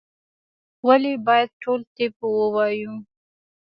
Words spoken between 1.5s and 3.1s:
ټول طب ووایو؟